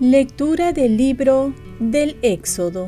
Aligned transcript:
Lectura 0.00 0.72
del 0.72 0.96
libro 0.96 1.52
del 1.80 2.18
Éxodo. 2.22 2.86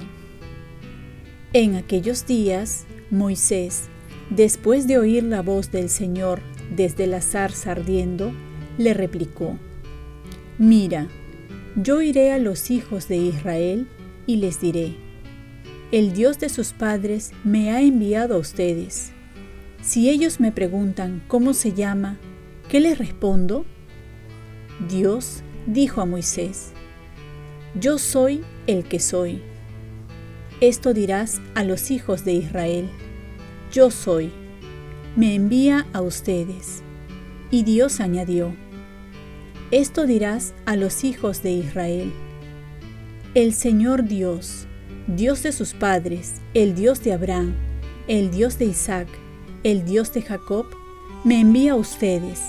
En 1.53 1.75
aquellos 1.75 2.25
días, 2.25 2.87
Moisés, 3.11 3.89
después 4.31 4.87
de 4.87 4.97
oír 4.97 5.25
la 5.25 5.43
voz 5.43 5.73
del 5.73 5.89
Señor 5.89 6.41
desde 6.77 7.09
la 7.09 7.21
zarza 7.21 7.73
ardiendo, 7.73 8.33
le 8.79 8.95
replicó, 8.95 9.59
Mira, 10.57 11.09
yo 11.75 12.01
iré 12.01 12.31
a 12.31 12.39
los 12.39 12.71
hijos 12.71 13.09
de 13.09 13.17
Israel 13.17 13.89
y 14.31 14.37
les 14.37 14.61
diré, 14.61 14.95
el 15.91 16.13
Dios 16.13 16.39
de 16.39 16.51
sus 16.51 16.73
padres 16.73 17.33
me 17.43 17.73
ha 17.73 17.83
enviado 17.83 18.37
a 18.37 18.39
ustedes. 18.39 19.11
Si 19.83 20.09
ellos 20.09 20.39
me 20.39 20.53
preguntan 20.53 21.21
cómo 21.27 21.53
se 21.53 21.73
llama, 21.73 22.17
¿qué 22.69 22.79
les 22.79 22.97
respondo? 22.97 23.65
Dios 24.89 25.43
dijo 25.67 26.01
a 26.01 26.07
Moisés, 26.07 26.71
yo 27.75 27.99
soy 27.99 28.43
el 28.69 28.85
que 28.85 29.01
soy. 29.01 29.43
Esto 30.61 30.95
dirás 30.95 31.41
a 31.57 31.65
los 31.65 31.91
hijos 31.91 32.25
de 32.25 32.35
Israel, 32.35 32.89
yo 33.73 33.91
soy, 33.91 34.31
me 35.17 35.35
envía 35.35 35.89
a 35.93 36.03
ustedes. 36.03 36.85
Y 37.51 37.65
Dios 37.65 37.99
añadió, 37.99 38.55
esto 39.73 40.07
dirás 40.07 40.55
a 40.67 40.77
los 40.77 41.03
hijos 41.03 41.43
de 41.43 41.51
Israel, 41.51 42.13
el 43.35 43.55
Señor 43.55 44.05
Dios, 44.05 44.67
Dios 45.07 45.43
de 45.43 45.53
sus 45.53 45.75
padres, 45.75 46.35
el 46.55 46.75
Dios 46.75 47.03
de 47.03 47.13
Abraham, 47.13 47.55
el 48.09 48.31
Dios 48.31 48.59
de 48.59 48.67
Isaac, 48.67 49.09
el 49.63 49.85
Dios 49.85 50.13
de 50.13 50.23
Jacob, 50.23 50.67
me 51.25 51.41
envía 51.41 51.73
a 51.73 51.77
ustedes. 51.77 52.41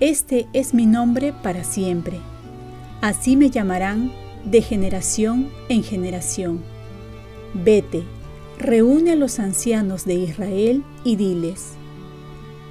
Este 0.00 0.46
es 0.52 0.74
mi 0.74 0.86
nombre 0.86 1.34
para 1.42 1.64
siempre 1.64 2.20
Así 3.00 3.36
me 3.36 3.48
llamarán 3.50 4.12
de 4.44 4.60
generación 4.60 5.50
en 5.68 5.84
generación. 5.84 6.64
Vete, 7.54 8.02
reúne 8.58 9.12
a 9.12 9.16
los 9.16 9.38
ancianos 9.38 10.04
de 10.04 10.14
Israel 10.14 10.82
y 11.04 11.14
diles, 11.14 11.74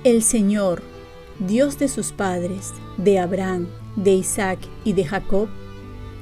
el 0.04 0.22
Señor, 0.22 0.84
Dios 1.40 1.80
de 1.80 1.88
sus 1.88 2.12
padres, 2.12 2.74
de 2.98 3.20
Abraham, 3.20 3.68
de 3.96 4.16
Isaac 4.16 4.60
y 4.84 4.94
de 4.94 5.06
Jacob, 5.06 5.48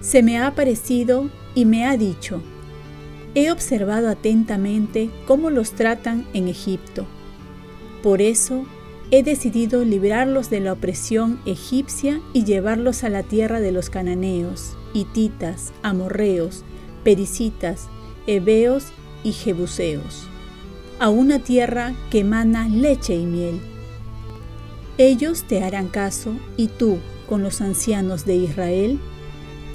se 0.06 0.22
me 0.22 0.38
ha 0.38 0.46
aparecido 0.46 1.32
y 1.56 1.66
me 1.66 1.88
ha 1.88 1.98
dicho, 1.98 2.44
he 3.34 3.50
observado 3.50 4.08
atentamente 4.08 5.10
cómo 5.26 5.50
los 5.50 5.72
tratan 5.72 6.28
en 6.34 6.48
Egipto. 6.48 7.08
Por 8.04 8.22
eso 8.22 8.66
he 9.10 9.24
decidido 9.24 9.84
librarlos 9.84 10.52
de 10.52 10.60
la 10.60 10.74
opresión 10.74 11.40
egipcia 11.48 12.22
y 12.34 12.44
llevarlos 12.44 13.04
a 13.04 13.10
la 13.10 13.24
tierra 13.24 13.60
de 13.60 13.72
los 13.72 13.90
cananeos, 13.90 14.78
hititas, 14.94 15.74
amorreos, 15.82 16.64
pericitas, 17.04 17.88
heveos 18.28 18.90
y 19.24 19.32
jebuseos, 19.32 20.28
a 21.00 21.10
una 21.10 21.40
tierra 21.40 21.96
que 22.12 22.20
emana 22.20 22.70
leche 22.70 23.16
y 23.16 23.26
miel. 23.26 23.60
Ellos 25.00 25.46
te 25.48 25.64
harán 25.64 25.88
caso 25.88 26.36
y 26.58 26.68
tú, 26.68 27.00
con 27.28 27.42
los 27.42 27.60
ancianos 27.60 28.26
de 28.26 28.36
Israel, 28.36 29.00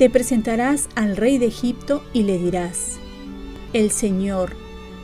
te 0.01 0.09
presentarás 0.09 0.89
al 0.95 1.15
rey 1.15 1.37
de 1.37 1.45
Egipto 1.45 2.03
y 2.15 2.23
le 2.23 2.39
dirás, 2.39 2.99
El 3.75 3.91
Señor, 3.91 4.57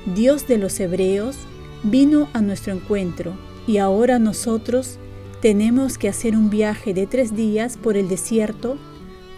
Dios 0.06 0.48
de 0.48 0.56
los 0.56 0.80
hebreos, 0.80 1.36
vino 1.82 2.30
a 2.32 2.40
nuestro 2.40 2.72
encuentro 2.72 3.36
y 3.66 3.76
ahora 3.76 4.18
nosotros 4.18 4.96
tenemos 5.42 5.98
que 5.98 6.08
hacer 6.08 6.34
un 6.34 6.48
viaje 6.48 6.94
de 6.94 7.06
tres 7.06 7.36
días 7.36 7.76
por 7.76 7.98
el 7.98 8.08
desierto 8.08 8.78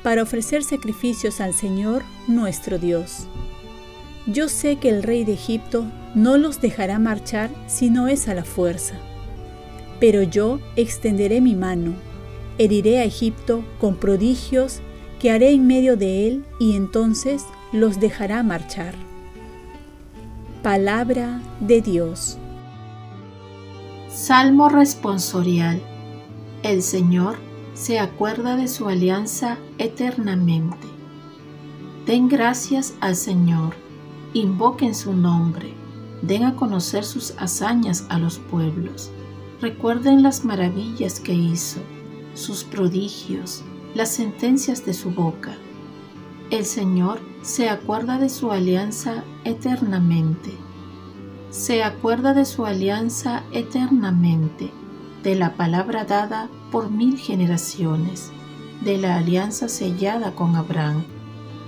para 0.05 0.23
ofrecer 0.23 0.63
sacrificios 0.63 1.41
al 1.41 1.53
Señor 1.55 2.05
nuestro 2.29 2.79
Dios. 2.79 3.27
Yo 4.29 4.49
sé 4.49 4.77
que 4.77 4.91
el 4.91 5.03
rey 5.03 5.25
de 5.25 5.33
Egipto 5.33 5.87
no 6.15 6.39
los 6.39 6.61
dejará 6.61 7.01
marchar 7.01 7.51
si 7.67 7.91
no 7.91 8.07
es 8.07 8.29
a 8.29 8.35
la 8.35 8.45
fuerza. 8.45 8.95
Pero 9.99 10.23
yo 10.23 10.61
extenderé 10.77 11.41
mi 11.41 11.57
mano, 11.57 11.95
heriré 12.59 13.01
a 13.01 13.05
Egipto 13.05 13.65
con 13.81 13.97
prodigios 13.97 14.83
que 15.19 15.31
haré 15.31 15.53
en 15.53 15.67
medio 15.67 15.97
de 15.97 16.29
él 16.29 16.45
y 16.59 16.77
entonces 16.77 17.45
los 17.73 18.01
dejará 18.01 18.43
marchar. 18.43 18.95
Palabra 20.63 21.41
de 21.61 21.81
Dios. 21.81 22.39
Salmo 24.11 24.69
responsorial. 24.69 25.81
El 26.63 26.83
Señor 26.83 27.37
se 27.75 28.01
acuerda 28.01 28.57
de 28.57 28.67
su 28.67 28.89
alianza 28.89 29.59
eternamente. 29.79 30.87
Den 32.07 32.29
gracias 32.29 32.95
al 33.01 33.15
Señor, 33.15 33.75
invoquen 34.33 34.95
su 34.95 35.13
nombre, 35.13 35.75
den 36.23 36.45
a 36.45 36.57
conocer 36.57 37.05
sus 37.05 37.35
hazañas 37.39 38.07
a 38.09 38.19
los 38.19 38.39
pueblos. 38.39 39.11
Recuerden 39.61 40.23
las 40.23 40.45
maravillas 40.45 41.21
que 41.21 41.35
hizo, 41.35 41.81
sus 42.35 42.65
prodigios, 42.65 43.63
las 43.95 44.11
sentencias 44.11 44.85
de 44.85 44.95
su 44.95 45.11
boca. 45.11 45.57
El 46.51 46.65
Señor 46.65 47.21
se 47.43 47.69
acuerda 47.69 48.19
de 48.19 48.29
su 48.29 48.51
alianza 48.53 49.25
eternamente 49.45 50.53
se 51.51 51.83
acuerda 51.83 52.35
de 52.35 52.45
su 52.45 52.67
alianza 52.67 53.43
eternamente, 53.53 54.71
de 55.23 55.35
la 55.35 55.55
palabra 55.55 56.05
dada 56.05 56.49
por 56.71 56.91
mil 56.91 57.19
generaciones, 57.19 58.31
de 58.83 58.99
la 58.99 59.17
alianza 59.17 59.69
sellada 59.69 60.35
con 60.35 60.57
Abraham, 60.57 61.05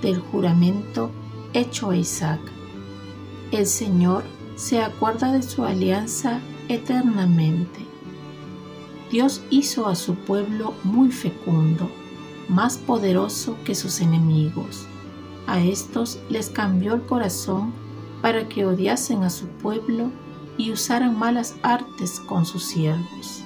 del 0.02 0.20
juramento 0.20 1.10
hecho 1.54 1.90
a 1.90 1.96
Isaac. 1.96 2.40
El 3.52 3.66
Señor 3.66 4.22
se 4.54 4.82
acuerda 4.82 5.32
de 5.32 5.42
su 5.42 5.64
alianza 5.64 6.40
eternamente. 6.68 7.80
Dios 9.10 9.42
hizo 9.50 9.88
a 9.88 9.94
su 9.94 10.14
pueblo 10.14 10.74
muy 10.84 11.10
fecundo, 11.10 11.90
más 12.50 12.76
poderoso 12.76 13.56
que 13.64 13.74
sus 13.74 14.00
enemigos. 14.00 14.86
A 15.46 15.60
estos 15.60 16.18
les 16.28 16.50
cambió 16.50 16.94
el 16.94 17.02
corazón 17.02 17.72
para 18.20 18.48
que 18.48 18.66
odiasen 18.66 19.22
a 19.22 19.30
su 19.30 19.46
pueblo 19.46 20.10
y 20.58 20.72
usaran 20.72 21.18
malas 21.18 21.54
artes 21.62 22.20
con 22.20 22.44
sus 22.44 22.64
siervos. 22.64 23.44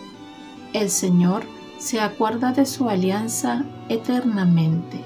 El 0.72 0.90
Señor 0.90 1.44
se 1.78 2.00
acuerda 2.00 2.52
de 2.52 2.66
su 2.66 2.88
alianza 2.88 3.64
eternamente, 3.88 5.00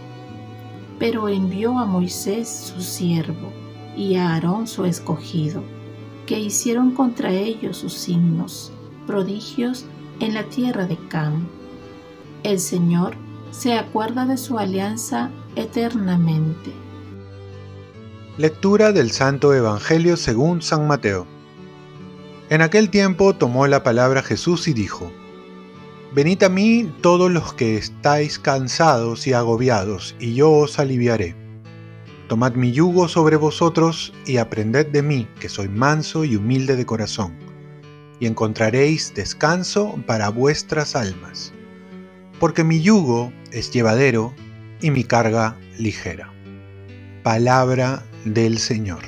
pero 0.99 1.29
envió 1.29 1.79
a 1.79 1.85
Moisés 1.85 2.73
su 2.75 2.81
siervo 2.81 3.53
y 3.97 4.15
a 4.15 4.31
Aarón 4.35 4.67
su 4.67 4.85
escogido, 4.85 5.63
que 6.27 6.39
hicieron 6.39 6.93
contra 6.93 7.33
ellos 7.33 7.79
sus 7.79 7.95
signos, 7.95 8.73
prodigios 9.07 9.87
en 10.21 10.35
la 10.35 10.45
tierra 10.45 10.87
de 10.87 10.97
Cam. 11.09 11.47
El 12.43 12.61
Señor 12.61 13.17
se 13.51 13.75
acuerda 13.75 14.27
de 14.27 14.37
su 14.37 14.59
alianza 14.59 15.31
eternamente 15.57 16.73
Lectura 18.39 18.93
del 18.93 19.11
Santo 19.11 19.53
Evangelio 19.53 20.17
según 20.17 20.63
San 20.63 20.87
Mateo. 20.87 21.27
En 22.51 22.63
aquel 22.63 22.89
tiempo 22.89 23.35
tomó 23.35 23.67
la 23.67 23.83
palabra 23.83 24.23
Jesús 24.23 24.69
y 24.69 24.75
dijo, 24.75 25.11
Venid 26.15 26.45
a 26.45 26.49
mí 26.49 26.89
todos 27.01 27.33
los 27.33 27.53
que 27.55 27.77
estáis 27.77 28.39
cansados 28.39 29.27
y 29.27 29.33
agobiados, 29.33 30.15
y 30.21 30.35
yo 30.35 30.53
os 30.53 30.79
aliviaré. 30.79 31.35
Tomad 32.29 32.53
mi 32.53 32.71
yugo 32.71 33.09
sobre 33.09 33.35
vosotros 33.35 34.13
y 34.25 34.37
aprended 34.37 34.87
de 34.87 35.03
mí, 35.03 35.27
que 35.41 35.49
soy 35.49 35.69
manso 35.69 36.25
y 36.25 36.37
humilde 36.37 36.77
de 36.77 36.87
corazón, 36.87 37.37
y 38.21 38.27
encontraréis 38.27 39.15
descanso 39.17 39.99
para 40.07 40.29
vuestras 40.29 40.95
almas, 40.95 41.53
porque 42.39 42.65
mi 42.65 42.81
yugo 42.81 43.33
es 43.53 43.71
llevadero 43.73 44.35
y 44.81 44.91
mi 44.91 45.05
carga 45.05 45.57
ligera. 45.79 46.33
Palabra 47.23 48.05
del 48.25 48.59
Señor. 48.59 49.03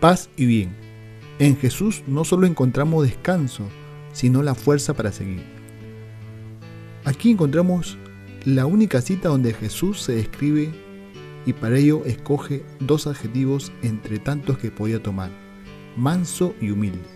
Paz 0.00 0.28
y 0.36 0.46
bien. 0.46 0.76
En 1.38 1.56
Jesús 1.56 2.02
no 2.06 2.24
solo 2.24 2.46
encontramos 2.46 3.06
descanso, 3.06 3.68
sino 4.12 4.42
la 4.42 4.54
fuerza 4.54 4.94
para 4.94 5.12
seguir. 5.12 5.44
Aquí 7.04 7.30
encontramos 7.30 7.98
la 8.44 8.66
única 8.66 9.00
cita 9.00 9.28
donde 9.28 9.54
Jesús 9.54 10.00
se 10.02 10.14
describe 10.14 10.70
y 11.46 11.52
para 11.52 11.78
ello 11.78 12.04
escoge 12.04 12.64
dos 12.80 13.06
adjetivos 13.06 13.72
entre 13.82 14.18
tantos 14.18 14.58
que 14.58 14.70
podía 14.70 15.02
tomar, 15.02 15.30
manso 15.96 16.54
y 16.60 16.70
humilde. 16.70 17.15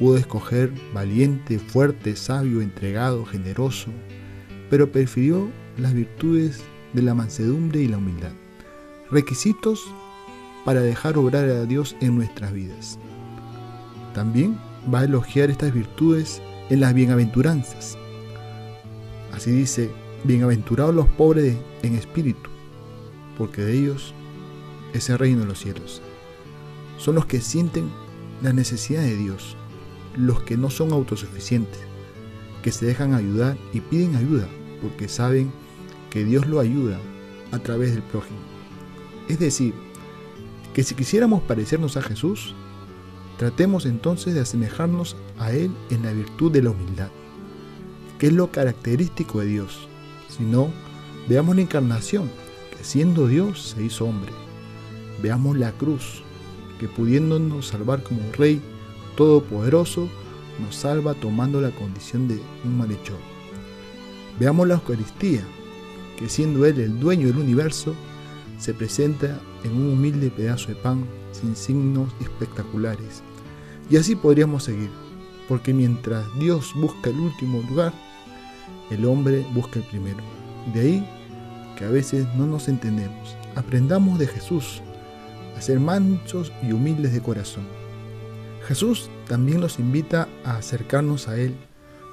Pudo 0.00 0.16
escoger 0.16 0.72
valiente, 0.94 1.58
fuerte, 1.58 2.16
sabio, 2.16 2.62
entregado, 2.62 3.26
generoso, 3.26 3.90
pero 4.70 4.90
prefirió 4.90 5.50
las 5.76 5.92
virtudes 5.92 6.62
de 6.94 7.02
la 7.02 7.14
mansedumbre 7.14 7.82
y 7.82 7.88
la 7.88 7.98
humildad. 7.98 8.32
Requisitos 9.10 9.84
para 10.64 10.80
dejar 10.80 11.18
obrar 11.18 11.44
a 11.44 11.66
Dios 11.66 11.96
en 12.00 12.16
nuestras 12.16 12.54
vidas. 12.54 12.98
También 14.14 14.58
va 14.92 15.00
a 15.00 15.04
elogiar 15.04 15.50
estas 15.50 15.74
virtudes 15.74 16.40
en 16.70 16.80
las 16.80 16.94
bienaventuranzas. 16.94 17.98
Así 19.32 19.50
dice, 19.50 19.90
bienaventurados 20.24 20.94
los 20.94 21.08
pobres 21.08 21.58
en 21.82 21.94
espíritu, 21.94 22.48
porque 23.36 23.60
de 23.60 23.74
ellos 23.74 24.14
es 24.94 25.10
el 25.10 25.18
reino 25.18 25.40
de 25.40 25.46
los 25.46 25.58
cielos. 25.58 26.00
Son 26.96 27.14
los 27.14 27.26
que 27.26 27.42
sienten 27.42 27.90
la 28.42 28.54
necesidad 28.54 29.02
de 29.02 29.16
Dios, 29.16 29.56
los 30.16 30.42
que 30.42 30.56
no 30.56 30.70
son 30.70 30.92
autosuficientes, 30.92 31.80
que 32.62 32.72
se 32.72 32.86
dejan 32.86 33.14
ayudar 33.14 33.56
y 33.72 33.80
piden 33.80 34.16
ayuda, 34.16 34.48
porque 34.82 35.08
saben 35.08 35.52
que 36.10 36.24
Dios 36.24 36.46
lo 36.46 36.60
ayuda 36.60 36.98
a 37.52 37.58
través 37.58 37.92
del 37.94 38.02
prójimo. 38.02 38.38
Es 39.28 39.38
decir, 39.38 39.74
que 40.74 40.82
si 40.82 40.94
quisiéramos 40.94 41.42
parecernos 41.42 41.96
a 41.96 42.02
Jesús, 42.02 42.54
tratemos 43.38 43.86
entonces 43.86 44.34
de 44.34 44.40
asemejarnos 44.40 45.16
a 45.38 45.52
Él 45.52 45.72
en 45.90 46.02
la 46.02 46.12
virtud 46.12 46.52
de 46.52 46.62
la 46.62 46.70
humildad, 46.70 47.08
que 48.18 48.26
es 48.26 48.32
lo 48.32 48.50
característico 48.50 49.40
de 49.40 49.46
Dios. 49.46 49.88
Si 50.28 50.44
no, 50.44 50.70
veamos 51.28 51.56
la 51.56 51.62
encarnación, 51.62 52.30
que 52.76 52.84
siendo 52.84 53.26
Dios 53.26 53.70
se 53.70 53.84
hizo 53.84 54.04
hombre. 54.04 54.32
Veamos 55.22 55.58
la 55.58 55.72
cruz, 55.72 56.22
que 56.78 56.88
pudiéndonos 56.88 57.68
salvar 57.68 58.02
como 58.02 58.20
rey 58.32 58.60
todopoderoso, 59.20 60.08
nos 60.62 60.74
salva 60.74 61.12
tomando 61.12 61.60
la 61.60 61.70
condición 61.72 62.26
de 62.26 62.40
un 62.64 62.78
malhechor. 62.78 63.18
Veamos 64.38 64.66
la 64.66 64.76
Eucaristía, 64.76 65.42
que 66.16 66.30
siendo 66.30 66.64
Él 66.64 66.80
el 66.80 66.98
dueño 66.98 67.26
del 67.26 67.36
universo, 67.36 67.94
se 68.58 68.72
presenta 68.72 69.38
en 69.62 69.72
un 69.72 69.92
humilde 69.92 70.30
pedazo 70.30 70.68
de 70.68 70.76
pan 70.76 71.04
sin 71.32 71.54
signos 71.54 72.10
espectaculares. 72.22 73.22
Y 73.90 73.98
así 73.98 74.16
podríamos 74.16 74.64
seguir, 74.64 74.88
porque 75.50 75.74
mientras 75.74 76.24
Dios 76.38 76.72
busca 76.74 77.10
el 77.10 77.20
último 77.20 77.62
lugar, 77.68 77.92
el 78.90 79.04
hombre 79.04 79.44
busca 79.52 79.80
el 79.80 79.84
primero. 79.84 80.24
De 80.72 80.80
ahí 80.80 81.06
que 81.76 81.84
a 81.84 81.90
veces 81.90 82.26
no 82.36 82.46
nos 82.46 82.68
entendemos. 82.68 83.36
Aprendamos 83.54 84.18
de 84.18 84.28
Jesús 84.28 84.80
a 85.58 85.60
ser 85.60 85.78
manchos 85.78 86.50
y 86.62 86.72
humildes 86.72 87.12
de 87.12 87.20
corazón. 87.20 87.79
Jesús 88.70 89.10
también 89.28 89.60
nos 89.60 89.78
invita 89.78 90.28
a 90.46 90.56
acercarnos 90.56 91.28
a 91.28 91.36
Él 91.36 91.54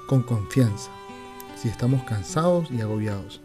con 0.06 0.22
confianza, 0.22 0.90
si 1.56 1.68
estamos 1.68 2.02
cansados 2.02 2.70
y 2.70 2.82
agobiados, 2.82 3.40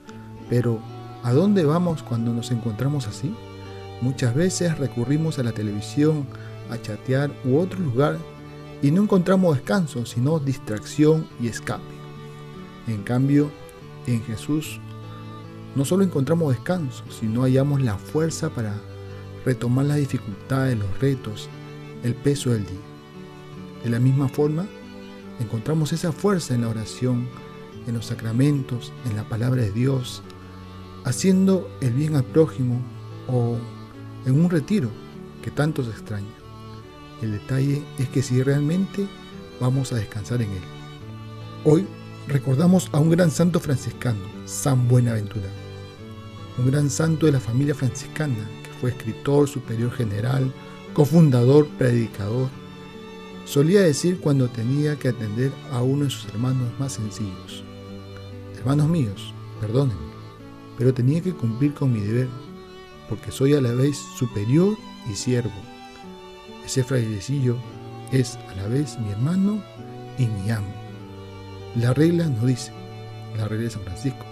pero 0.50 0.82
¿A 1.24 1.32
dónde 1.32 1.64
vamos 1.64 2.04
cuando 2.04 2.34
nos 2.34 2.52
encontramos 2.52 3.08
así? 3.08 3.34
Muchas 4.02 4.36
veces 4.36 4.78
recurrimos 4.78 5.40
a 5.40 5.44
la 5.44 5.54
televisión, 5.54 6.28
a 6.70 6.82
chatear 6.82 7.32
u 7.46 7.60
otro 7.60 7.80
lugar 7.80 8.18
y 8.82 8.92
no 8.92 9.04
encontramos 9.04 9.56
descanso, 9.56 10.06
sino 10.06 10.40
distracción 10.40 11.26
y 11.40 11.48
escape. 11.48 11.82
En 12.88 13.04
cambio, 13.04 13.50
en 14.06 14.22
Jesús 14.26 14.82
no 15.76 15.86
solo 15.86 16.04
encontramos 16.04 16.54
descanso, 16.54 17.06
sino 17.10 17.44
hallamos 17.44 17.82
la 17.82 17.98
fuerza 17.98 18.50
para 18.50 18.76
retomar 19.46 19.86
las 19.86 19.98
dificultades, 19.98 20.78
los 20.78 21.00
retos, 21.00 21.48
el 22.04 22.16
peso 22.16 22.50
del 22.50 22.66
día. 22.66 22.93
De 23.84 23.90
la 23.90 24.00
misma 24.00 24.30
forma, 24.30 24.66
encontramos 25.40 25.94
esa 25.94 26.12
fuerza 26.12 26.54
en 26.56 26.62
la 26.62 26.70
oración, 26.70 27.28
en 27.88 27.96
los 27.96 28.06
sacramentos, 28.06 28.94
en 29.10 29.16
la 29.16 29.28
palabra 29.28 29.62
de 29.62 29.72
Dios, 29.72 30.24
haciendo 31.04 31.70
el 31.82 31.94
bien 31.94 32.16
al 32.16 32.24
prójimo 32.24 32.82
o 33.28 33.58
en 34.26 34.40
un 34.40 34.50
retiro 34.50 34.90
que 35.42 35.52
tanto 35.52 35.84
se 35.84 35.90
extraña. 35.90 36.34
El 37.22 37.34
detalle 37.34 37.84
es 37.98 38.10
que 38.10 38.22
si 38.22 38.42
realmente 38.42 39.08
vamos 39.60 39.92
a 39.92 39.96
descansar 39.96 40.42
en 40.42 40.52
él. 40.52 40.64
Hoy 41.66 41.88
recordamos 42.28 42.90
a 42.92 43.00
un 43.00 43.10
gran 43.10 43.32
santo 43.32 43.60
franciscano, 43.60 44.20
San 44.46 44.88
Buenaventura, 44.88 45.48
un 46.58 46.70
gran 46.70 46.90
santo 46.90 47.26
de 47.26 47.32
la 47.34 47.40
familia 47.40 47.76
franciscana 47.76 48.50
que 48.64 48.70
fue 48.80 48.92
escritor, 48.92 49.48
superior 49.48 49.92
general, 49.92 50.54
cofundador, 50.94 51.68
predicador. 51.78 52.50
Solía 53.46 53.82
decir 53.82 54.20
cuando 54.20 54.48
tenía 54.48 54.98
que 54.98 55.10
atender 55.10 55.52
a 55.72 55.82
uno 55.82 56.06
de 56.06 56.10
sus 56.10 56.26
hermanos 56.26 56.70
más 56.80 56.94
sencillos, 56.94 57.64
hermanos 58.58 58.88
míos, 58.88 59.34
perdónenme 59.60 60.14
pero 60.78 60.94
tenía 60.94 61.22
que 61.22 61.34
cumplir 61.34 61.74
con 61.74 61.94
mi 61.94 62.00
deber, 62.00 62.28
porque 63.10 63.32
soy 63.32 63.54
a 63.54 63.62
la 63.62 63.72
vez 63.72 63.98
superior 64.18 64.76
y 65.10 65.14
siervo. 65.14 65.52
Ese 66.66 66.84
frailecillo 66.84 67.58
es 68.12 68.38
a 68.50 68.56
la 68.56 68.68
vez 68.68 68.98
mi 69.00 69.10
hermano 69.12 69.62
y 70.18 70.26
mi 70.28 70.50
amo. 70.50 70.74
La 71.76 71.94
regla 71.94 72.28
nos 72.28 72.46
dice, 72.46 72.72
la 73.38 73.48
regla 73.48 73.66
de 73.66 73.70
San 73.72 73.84
Francisco, 73.84 74.26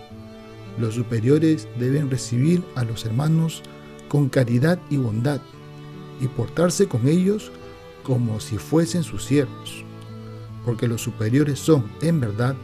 los 0.79 0.95
superiores 0.95 1.67
deben 1.79 2.09
recibir 2.09 2.63
a 2.75 2.83
los 2.83 3.05
hermanos 3.05 3.61
con 4.07 4.29
caridad 4.29 4.79
y 4.89 4.97
bondad 4.97 5.41
y 6.19 6.27
portarse 6.27 6.87
con 6.87 7.07
ellos 7.07 7.51
como 8.03 8.39
si 8.39 8.57
fuesen 8.57 9.03
sus 9.03 9.23
siervos, 9.23 9.83
porque 10.65 10.87
los 10.87 11.01
superiores 11.01 11.59
son, 11.59 11.85
en 12.01 12.19
verdad, 12.19 12.55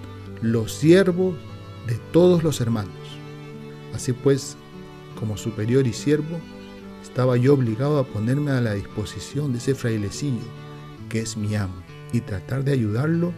los 0.42 0.74
siervos 0.74 1.36
de 1.88 1.96
todos 2.12 2.44
los 2.44 2.62
hermanos. 2.62 2.94
Así 3.94 4.14
pues, 4.14 4.58
como 5.20 5.38
superior 5.38 5.88
y 5.88 5.94
siervo, 5.94 6.40
estaba 7.02 7.38
yo 7.38 7.54
obligado 7.54 8.00
a 8.00 8.06
ponerme 8.06 8.52
a 8.52 8.62
la 8.62 8.74
disposición 8.74 9.52
de 9.52 9.60
ese 9.60 9.76
frailecillo, 9.76 10.46
que 11.10 11.20
es 11.20 11.38
mi 11.38 11.56
amo, 11.56 11.82
y 12.12 12.22
tratar 12.22 12.64
de 12.64 12.74
ayudarlo 12.74 13.34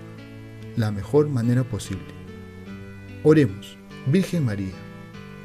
la 0.76 0.92
mejor 0.92 1.30
manera 1.30 1.64
posible. 1.64 2.14
Oremos, 3.24 3.78
Virgen 4.08 4.46
María, 4.46 4.74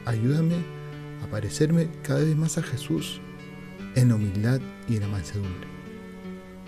ayúdame 0.04 0.56
a 1.22 1.26
parecerme 1.26 1.88
cada 2.02 2.20
vez 2.20 2.36
más 2.36 2.58
a 2.58 2.62
Jesús 2.62 3.20
en 3.94 4.08
la 4.08 4.14
humildad 4.16 4.60
y 4.88 4.96
en 4.96 5.02
la 5.02 5.08
mansedumbre. 5.08 5.66